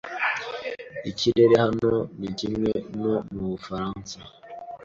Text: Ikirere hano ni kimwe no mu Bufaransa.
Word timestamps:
Ikirere 1.11 1.55
hano 1.65 1.93
ni 2.19 2.29
kimwe 2.39 2.71
no 3.01 3.15
mu 3.33 3.45
Bufaransa. 3.51 4.17